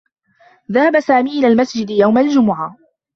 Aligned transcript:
ذهب 0.71 0.99
سامي 0.99 1.39
إلى 1.39 1.47
المسجد 1.47 1.89
يوم 1.89 2.17
الجمعة. 2.17 2.77